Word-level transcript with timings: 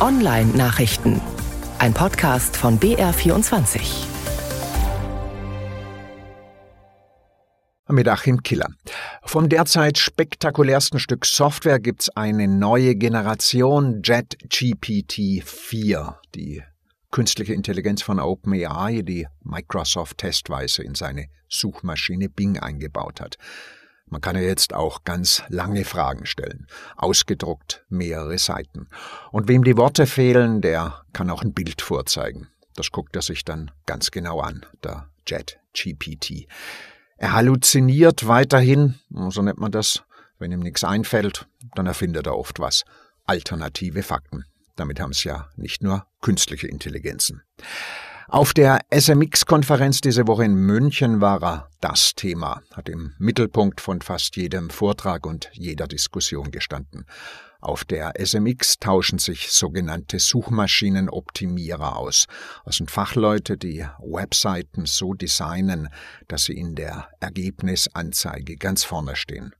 Online-Nachrichten. 0.00 1.20
Ein 1.78 1.92
Podcast 1.92 2.56
von 2.56 2.80
BR24. 2.80 3.80
Mit 7.88 8.08
Achim 8.08 8.42
Killer. 8.42 8.68
Vom 9.24 9.50
derzeit 9.50 9.98
spektakulärsten 9.98 11.00
Stück 11.00 11.26
Software 11.26 11.80
gibt's 11.80 12.08
eine 12.16 12.48
neue 12.48 12.94
Generation 12.94 14.00
JetGPT 14.02 15.44
4, 15.44 16.18
die 16.34 16.62
künstliche 17.10 17.52
Intelligenz 17.52 18.00
von 18.00 18.20
OpenAI, 18.20 19.02
die 19.02 19.26
Microsoft 19.42 20.16
testweise 20.16 20.82
in 20.82 20.94
seine 20.94 21.26
Suchmaschine 21.50 22.30
Bing 22.30 22.58
eingebaut 22.58 23.20
hat. 23.20 23.36
Man 24.10 24.20
kann 24.20 24.36
ja 24.36 24.42
jetzt 24.42 24.74
auch 24.74 25.04
ganz 25.04 25.42
lange 25.48 25.84
Fragen 25.84 26.26
stellen, 26.26 26.66
ausgedruckt 26.96 27.84
mehrere 27.88 28.38
Seiten. 28.38 28.88
Und 29.30 29.48
wem 29.48 29.64
die 29.64 29.76
Worte 29.76 30.06
fehlen, 30.06 30.60
der 30.60 31.02
kann 31.12 31.30
auch 31.30 31.42
ein 31.42 31.54
Bild 31.54 31.80
vorzeigen. 31.80 32.48
Das 32.74 32.90
guckt 32.90 33.14
er 33.16 33.22
sich 33.22 33.44
dann 33.44 33.70
ganz 33.86 34.10
genau 34.10 34.40
an, 34.40 34.66
der 34.82 35.08
Jet 35.26 35.60
GPT. 35.72 36.48
Er 37.16 37.32
halluziniert 37.34 38.26
weiterhin, 38.26 38.98
so 39.28 39.42
nennt 39.42 39.60
man 39.60 39.72
das. 39.72 40.02
Wenn 40.38 40.52
ihm 40.52 40.60
nichts 40.60 40.84
einfällt, 40.84 41.46
dann 41.74 41.86
erfindet 41.86 42.26
er 42.26 42.36
oft 42.36 42.58
was. 42.58 42.84
Alternative 43.26 44.02
Fakten. 44.02 44.44
Damit 44.74 44.98
haben 44.98 45.10
es 45.10 45.22
ja 45.22 45.50
nicht 45.56 45.82
nur 45.82 46.06
künstliche 46.22 46.66
Intelligenzen. 46.66 47.42
Auf 48.32 48.54
der 48.54 48.82
SMX-Konferenz 48.96 50.02
diese 50.02 50.28
Woche 50.28 50.44
in 50.44 50.54
München 50.54 51.20
war 51.20 51.42
er 51.42 51.68
das 51.80 52.14
Thema, 52.14 52.62
hat 52.72 52.88
im 52.88 53.12
Mittelpunkt 53.18 53.80
von 53.80 54.02
fast 54.02 54.36
jedem 54.36 54.70
Vortrag 54.70 55.26
und 55.26 55.50
jeder 55.52 55.88
Diskussion 55.88 56.52
gestanden. 56.52 57.06
Auf 57.60 57.84
der 57.84 58.12
SMX 58.24 58.78
tauschen 58.78 59.18
sich 59.18 59.50
sogenannte 59.50 60.20
Suchmaschinenoptimierer 60.20 61.96
aus. 61.96 62.26
Das 62.64 62.76
sind 62.76 62.88
Fachleute, 62.88 63.56
die 63.56 63.84
Webseiten 63.98 64.86
so 64.86 65.12
designen, 65.12 65.88
dass 66.28 66.44
sie 66.44 66.56
in 66.56 66.76
der 66.76 67.08
Ergebnisanzeige 67.18 68.56
ganz 68.58 68.84
vorne 68.84 69.16
stehen. 69.16 69.56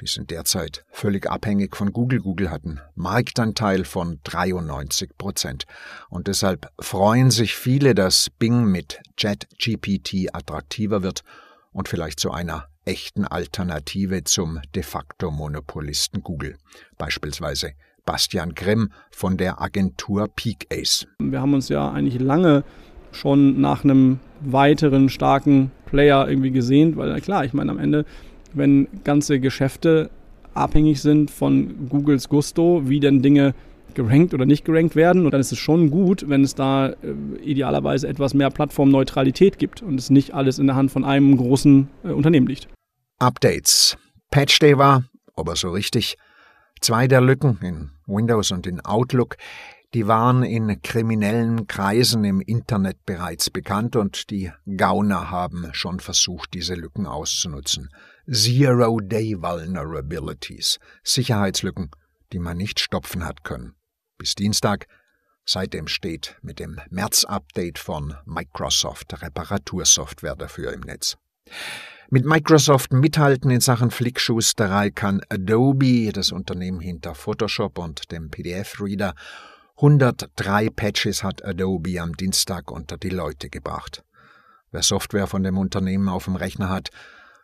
Die 0.00 0.06
sind 0.06 0.30
derzeit 0.30 0.84
völlig 0.90 1.30
abhängig 1.30 1.76
von 1.76 1.92
Google. 1.92 2.20
Google 2.20 2.50
hat 2.50 2.64
einen 2.64 2.80
Marktanteil 2.94 3.84
von 3.84 4.18
93 4.24 5.18
Prozent. 5.18 5.64
Und 6.08 6.26
deshalb 6.26 6.70
freuen 6.80 7.30
sich 7.30 7.54
viele, 7.54 7.94
dass 7.94 8.30
Bing 8.30 8.64
mit 8.64 9.00
ChatGPT 9.18 10.34
attraktiver 10.34 11.02
wird 11.02 11.22
und 11.72 11.88
vielleicht 11.88 12.18
zu 12.18 12.30
einer 12.30 12.66
echten 12.86 13.26
Alternative 13.26 14.24
zum 14.24 14.60
de 14.74 14.82
facto 14.82 15.30
Monopolisten 15.30 16.22
Google. 16.22 16.56
Beispielsweise 16.96 17.72
Bastian 18.06 18.54
Grimm 18.54 18.90
von 19.10 19.36
der 19.36 19.60
Agentur 19.60 20.28
Peak 20.34 20.66
Ace. 20.72 21.06
Wir 21.18 21.42
haben 21.42 21.52
uns 21.52 21.68
ja 21.68 21.90
eigentlich 21.92 22.18
lange 22.18 22.64
schon 23.12 23.60
nach 23.60 23.84
einem 23.84 24.18
weiteren 24.40 25.10
starken 25.10 25.70
Player 25.84 26.26
irgendwie 26.28 26.52
gesehnt, 26.52 26.96
weil 26.96 27.20
klar, 27.20 27.44
ich 27.44 27.52
meine 27.52 27.70
am 27.70 27.78
Ende 27.78 28.06
wenn 28.54 28.88
ganze 29.04 29.40
Geschäfte 29.40 30.10
abhängig 30.54 31.00
sind 31.00 31.30
von 31.30 31.88
Googles 31.88 32.28
Gusto, 32.28 32.82
wie 32.86 33.00
denn 33.00 33.22
Dinge 33.22 33.54
gerankt 33.94 34.34
oder 34.34 34.46
nicht 34.46 34.64
gerankt 34.64 34.96
werden. 34.96 35.24
Und 35.24 35.32
dann 35.32 35.40
ist 35.40 35.52
es 35.52 35.58
schon 35.58 35.90
gut, 35.90 36.28
wenn 36.28 36.42
es 36.42 36.54
da 36.54 36.90
äh, 36.90 36.94
idealerweise 37.42 38.08
etwas 38.08 38.34
mehr 38.34 38.50
Plattformneutralität 38.50 39.58
gibt 39.58 39.82
und 39.82 39.98
es 39.98 40.10
nicht 40.10 40.34
alles 40.34 40.58
in 40.58 40.66
der 40.66 40.76
Hand 40.76 40.90
von 40.90 41.04
einem 41.04 41.36
großen 41.36 41.88
äh, 42.04 42.08
Unternehmen 42.08 42.46
liegt. 42.46 42.68
Updates. 43.18 43.96
Patch 44.30 44.58
Day 44.60 44.78
war, 44.78 45.04
aber 45.34 45.56
so 45.56 45.70
richtig, 45.70 46.16
zwei 46.80 47.08
der 47.08 47.20
Lücken 47.20 47.58
in 47.62 47.90
Windows 48.06 48.52
und 48.52 48.66
in 48.66 48.80
Outlook, 48.80 49.36
die 49.94 50.06
waren 50.06 50.44
in 50.44 50.80
kriminellen 50.82 51.66
Kreisen 51.66 52.24
im 52.24 52.40
Internet 52.40 53.04
bereits 53.04 53.50
bekannt 53.50 53.96
und 53.96 54.30
die 54.30 54.52
Gauner 54.76 55.30
haben 55.30 55.68
schon 55.72 55.98
versucht, 55.98 56.54
diese 56.54 56.74
Lücken 56.74 57.06
auszunutzen. 57.06 57.88
Zero-Day 58.30 59.42
Vulnerabilities, 59.42 60.78
Sicherheitslücken, 61.02 61.90
die 62.32 62.38
man 62.38 62.56
nicht 62.56 62.78
stopfen 62.78 63.24
hat 63.24 63.42
können. 63.42 63.74
Bis 64.16 64.36
Dienstag, 64.36 64.86
seitdem 65.44 65.88
steht 65.88 66.36
mit 66.42 66.60
dem 66.60 66.78
März-Update 66.90 67.78
von 67.78 68.14
Microsoft 68.26 69.20
Reparatursoftware 69.20 70.36
dafür 70.36 70.72
im 70.72 70.82
Netz. 70.82 71.16
Mit 72.12 72.24
Microsoft 72.24 72.92
mithalten 72.92 73.50
in 73.50 73.60
Sachen 73.60 73.90
Flickschusterei 73.90 74.90
kann 74.90 75.20
Adobe, 75.28 76.10
das 76.12 76.32
Unternehmen 76.32 76.80
hinter 76.80 77.14
Photoshop 77.14 77.78
und 77.78 78.10
dem 78.12 78.30
PDF-Reader, 78.30 79.14
103 79.82 80.68
Patches 80.68 81.24
hat 81.24 81.42
Adobe 81.42 82.02
am 82.02 82.14
Dienstag 82.14 82.70
unter 82.70 82.98
die 82.98 83.08
Leute 83.08 83.48
gebracht. 83.48 84.04
Wer 84.70 84.82
Software 84.82 85.26
von 85.26 85.42
dem 85.42 85.56
Unternehmen 85.56 86.10
auf 86.10 86.26
dem 86.26 86.36
Rechner 86.36 86.68
hat, 86.68 86.90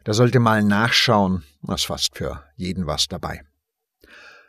der 0.05 0.13
sollte 0.13 0.39
mal 0.39 0.63
nachschauen, 0.63 1.45
da 1.63 1.77
ist 1.77 1.87
fast 1.87 2.15
für 2.15 2.45
jeden 2.55 2.87
was 2.87 3.09
dabei. 3.09 3.41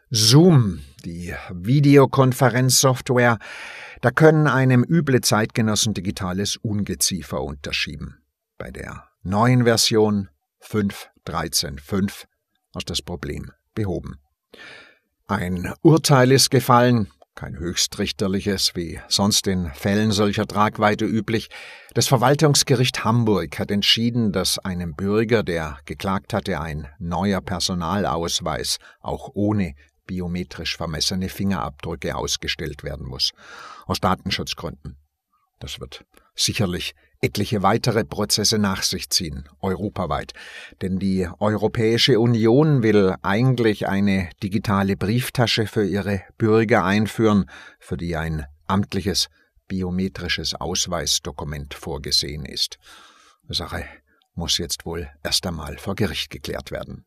Zoom, 0.09 0.81
die 1.05 1.33
Videokonferenzsoftware, 1.49 3.39
da 4.01 4.11
können 4.11 4.47
einem 4.47 4.83
üble 4.83 5.21
Zeitgenossen 5.21 5.93
digitales 5.93 6.57
Ungeziefer 6.57 7.41
unterschieben. 7.41 8.17
Bei 8.57 8.69
der 8.69 9.05
neuen 9.23 9.63
Version 9.63 10.27
5.13.5 10.61 12.25
ist 12.75 12.89
das 12.89 13.01
Problem 13.01 13.53
behoben. 13.73 14.19
Ein 15.25 15.73
Urteil 15.81 16.33
ist 16.33 16.51
gefallen, 16.51 17.11
kein 17.37 17.57
höchstrichterliches, 17.57 18.75
wie 18.75 18.99
sonst 19.07 19.45
in 19.47 19.71
Fällen 19.71 20.11
solcher 20.11 20.47
Tragweite 20.47 21.05
üblich. 21.05 21.49
Das 21.93 22.07
Verwaltungsgericht 22.07 23.05
Hamburg 23.05 23.59
hat 23.59 23.69
entschieden, 23.69 24.33
dass 24.33 24.57
einem 24.57 24.95
Bürger, 24.95 25.43
der 25.43 25.77
geklagt 25.85 26.33
hatte, 26.33 26.59
ein 26.59 26.87
neuer 26.97 27.39
Personalausweis 27.41 28.79
auch 28.99 29.29
ohne 29.35 29.75
biometrisch 30.07 30.77
vermessene 30.77 31.29
Fingerabdrücke 31.29 32.15
ausgestellt 32.15 32.83
werden 32.83 33.05
muss. 33.05 33.31
Aus 33.85 33.99
Datenschutzgründen. 33.99 34.97
Das 35.59 35.79
wird 35.79 36.05
sicherlich 36.33 36.95
etliche 37.21 37.63
weitere 37.63 38.03
Prozesse 38.03 38.57
nach 38.57 38.83
sich 38.83 39.09
ziehen, 39.09 39.47
europaweit. 39.61 40.33
Denn 40.81 40.99
die 40.99 41.27
Europäische 41.39 42.19
Union 42.19 42.83
will 42.83 43.15
eigentlich 43.21 43.87
eine 43.87 44.29
digitale 44.43 44.95
Brieftasche 44.95 45.67
für 45.67 45.85
ihre 45.85 46.21
Bürger 46.37 46.83
einführen, 46.83 47.49
für 47.79 47.97
die 47.97 48.15
ein 48.15 48.45
amtliches 48.67 49.29
biometrisches 49.67 50.55
Ausweisdokument 50.55 51.73
vorgesehen 51.73 52.45
ist. 52.45 52.77
Sache 53.49 53.85
muss 54.35 54.57
jetzt 54.57 54.85
wohl 54.85 55.09
erst 55.23 55.45
einmal 55.47 55.77
vor 55.77 55.95
Gericht 55.95 56.29
geklärt 56.29 56.71
werden. 56.71 57.05